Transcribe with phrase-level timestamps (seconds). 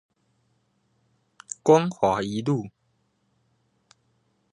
[1.61, 2.71] 光華一路